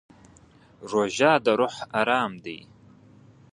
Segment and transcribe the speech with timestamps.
[0.91, 2.59] روژه د روح ارام دی.